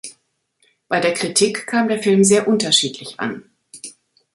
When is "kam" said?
1.67-1.87